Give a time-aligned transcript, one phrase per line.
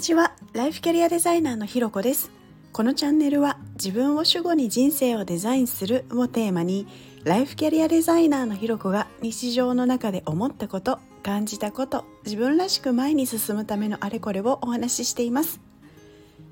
[0.00, 0.32] にちは。
[0.54, 2.30] ライフキャリアデザイナーのひろこです。
[2.72, 6.86] このチャンネルは自分を主語に人生をデザインするをテーマに
[7.22, 15.60] ライフキャリアデザイナーのひろこが日常の中で思ったこと感じたこと自分らしく前に進むためのあれこれをお話ししています。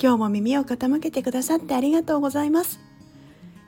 [0.00, 2.78] 今日も耳を傾けてくださってありがとうございます。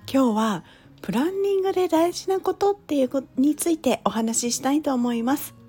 [0.09, 0.65] 今日は
[1.03, 5.64] プランニングで大事なことっていうことについてお話ししたいと思います。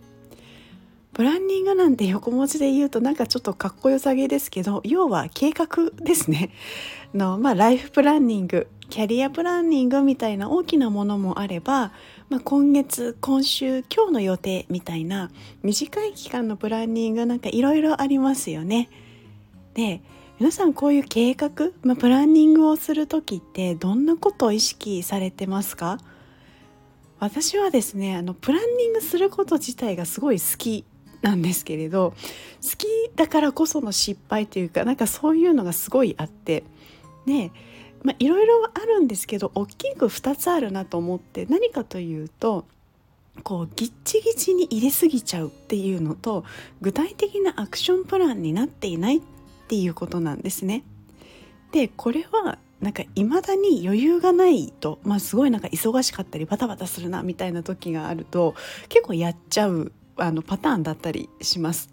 [1.16, 6.50] プランニングなんて横文字で言うとなんかちょっとかっこよさげですけど要は計画ですね
[7.16, 11.94] の、まあ、ライフプランニングキャリアプランニングみたいな大きなものもあれば、
[12.30, 15.32] まあ、今月今週今日の予定みたいな
[15.64, 18.90] 短い期間のプランニングなんかいろいろありますよね。
[19.74, 20.02] で
[20.38, 21.50] 皆さんこういう計画、
[21.82, 25.98] まあ、プランニングをする時ってどんなことを意識されてますか？
[27.20, 30.84] 私はですねあのプランニングすること自体がすごい好き
[31.26, 32.14] なんですけれど
[32.62, 36.64] 好きだからこその失敗というかなんかそういうのがすごいあって
[37.26, 37.52] ね
[38.04, 42.66] まあいろいろあるんですけど大きく2つあるなと思って何かというと
[43.44, 46.46] こうギッチギチに入れすぎちゃうっていうのと
[46.82, 49.22] 具体的なアクションプランになっていないっ
[49.66, 50.84] っていうことなんですね。
[51.72, 58.54] でこれはなんか未だに余裕がないと、まあ、すごいなんか忙しかったりバタバタするなみたいな時があると
[58.90, 61.90] 結構やっちゃうあのパターンだったりします。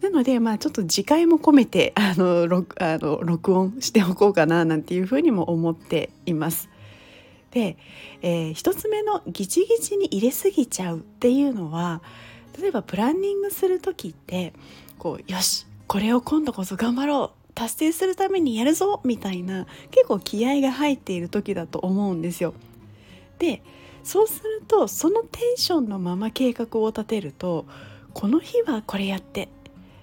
[0.00, 6.68] なのでまあちょっと次回も込めて あの録あの録音しておこうかななんていうふうにも思っています。
[7.50, 7.76] で、
[8.22, 12.02] えー、1つ目のギチギチに入れすぎちゃうっていうのは
[12.60, 14.52] 例えばプランニングする時って
[14.98, 22.54] こうよしこれを今度こそ頑張ろう達成するためにやるぞみたいな結構気合が入っている時だと思うんですよ。
[23.38, 23.62] で
[24.02, 27.66] そうするとそのテンションのまま計画を立てると
[28.14, 29.48] この日はこれやって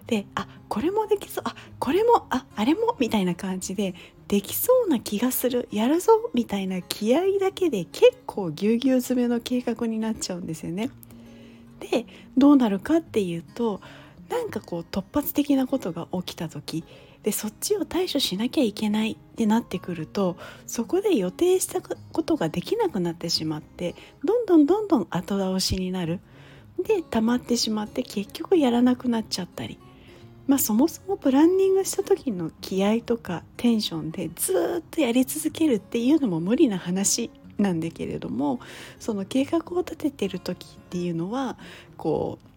[0.08, 3.96] であこれもできそうあこれもああれもみたいな感じで
[4.28, 10.90] できそうな気がするやるぞみたいな気合いだけで結構ぎゅうぎゅう詰めの計画になっちゃうんですよね。
[11.80, 12.06] で
[12.38, 13.82] どうなるかっていうと
[14.30, 16.84] なんかこう突発的なことが起きた時
[17.26, 20.38] でそっちを対処しなきゃいけないってなってくると
[20.68, 26.20] そこで予定したことができなくなってしまってどんどんどんどん後倒しになる。
[26.84, 29.80] で溜まってしまって結局やらなくなっちゃったり。
[30.46, 38.60] まあそもそもプランニングした時の気合とかテンションでずっとやり続けるっていうのも無理な話なんだけれども
[39.00, 41.58] その計画を立ててる時っていうのは
[41.98, 42.48] こう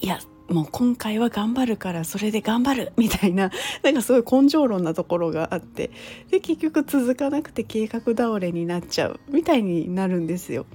[0.00, 0.18] いや
[0.48, 3.50] もう今回は頑張るからそれで頑張るみたいな
[3.82, 5.90] なんかすごい根性論なところがあって
[6.30, 10.66] で結局続かなくて計画倒れになっちゃうみたいになるんですよ。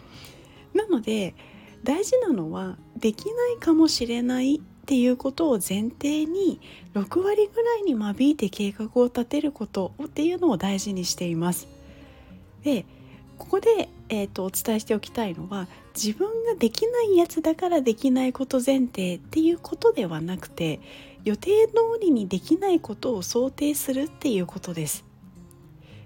[0.74, 1.36] なので
[1.84, 6.60] 大事なのはできないかもしれないっていうことを前提に
[6.94, 11.68] 6割ぐらいに間引いて計画を立てることっていうのを大事にしています。
[12.64, 12.86] で
[13.40, 20.80] ここで、えーと、お伝えしておきたいのは自分ができないやつだからできないこと前提っていうことではなくて
[21.24, 25.06] 予定通りにできないことを想定するっていうことです。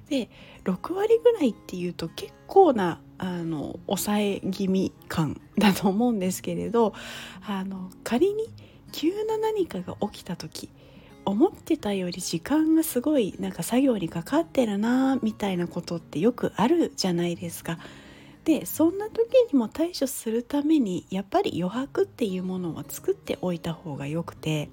[0.10, 0.30] で
[0.64, 6.94] 6割ぐらいっていうと結構なあの抑え気味感だと思うんですけれど
[7.46, 8.48] あの仮に
[8.92, 10.70] 急な何かが起きた時
[11.26, 17.80] 思ってたより時間がすごいなんか作業にかかってるなみたいなことってよくあるじゃないですか。
[18.46, 24.70] でそんな時にも対処するためにやっぱり余白っていうものは作っておいた方がよくて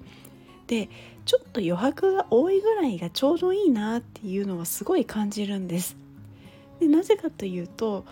[0.67, 0.89] で
[1.25, 5.95] ちょっと余白が多いぐらいがちょうどいいなっていうのはすごい感じるんです。
[6.79, 8.05] でなぜかというと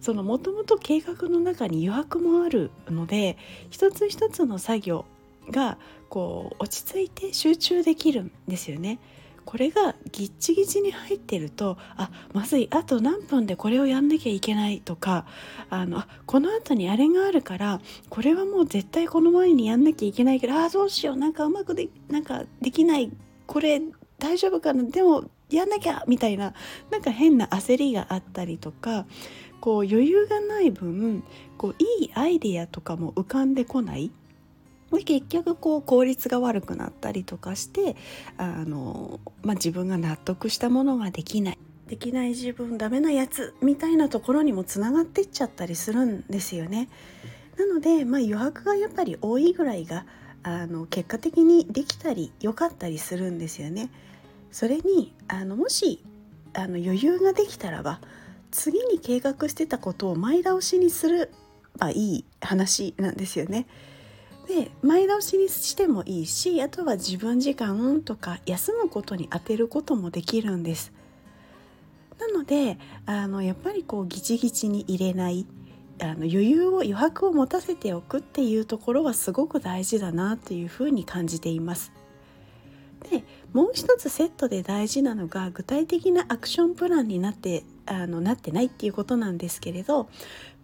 [0.00, 3.36] そのもともと計画の中に余白もあるので
[3.70, 5.04] 一つ一つの作業
[5.50, 5.78] が
[6.08, 8.98] こう落ち着いて集中できるんですよね。
[9.44, 15.26] これがギッチギチに入ってるとあまずいあと何分でこれをやんなきゃいけないとか
[15.70, 23.12] あのあこの後にあれがあるからこれはもう絶対この前にやんなきゃいけないけどあどうしようなんかうまくでなんかできない
[23.46, 23.82] これ
[24.18, 26.54] 大丈夫かなでもやんなきゃみたいな
[26.90, 29.06] なんか変な焦りがあったりとか
[29.60, 31.22] こう余裕がない分
[31.58, 34.10] こういいアイディアとかも浮かんでこない
[35.04, 37.96] 結局こう効率が悪くなったりとかして
[38.36, 41.58] あの、まあ、自分が納得したものができない
[41.88, 46.88] できない自分ダメなやつみたいなところにもつながってっちゃったりするんですよね。
[47.58, 50.06] なので、まあ、余白がやっぱり多いぐらいが
[50.42, 53.90] あの結果的にできたり良かったりするんですよね。
[54.50, 56.02] それにあのもし
[56.54, 58.00] あの余裕ができたらば
[58.50, 61.28] 次に計画してたことを前倒しにすれ
[61.78, 63.66] ばいい話なんですよね。
[64.46, 70.92] で前倒しにしてもいいしあとは自分時間とか休むことに当てることもできるんです。
[72.18, 75.46] なのであのやっぱりこうギチギチに入れない
[76.00, 81.92] あの余裕を余白を持たせておくっていうところはすごく大事だなっていうふうに感じています。
[83.10, 90.08] でもう一つセットで大事なのが具体的なアクションプランになってあのなってないっていうことなんですけれど、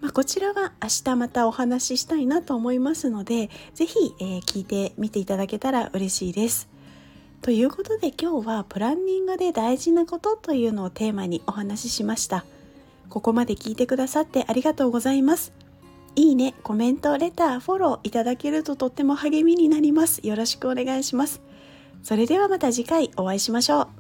[0.01, 6.69] まあ、こちらは明日またお話ししたいなと思いますので是非、えー、聞いてみていただけたら嬉しいです。
[7.43, 12.45] ということで今日はプランニングで大事なことというのをテーマにお話ししました。
[13.09, 15.53] ここまで聞いてくださってありがとうございます。
[16.17, 20.27] いいね、コメント、レター、フォローいただけるととっても励みになります。
[20.27, 21.41] よろしくお願いします。
[22.03, 24.00] それではまた次回お会いしましょう。